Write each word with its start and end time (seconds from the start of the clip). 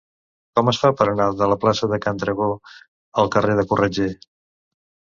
Com 0.59 0.71
es 0.71 0.79
fa 0.83 0.89
per 1.01 1.07
anar 1.11 1.27
de 1.43 1.51
la 1.53 1.59
plaça 1.67 1.91
de 1.93 2.01
Can 2.07 2.23
Dragó 2.25 2.49
al 3.25 3.33
carrer 3.39 3.63
de 3.63 3.71
Corretger? 3.75 4.13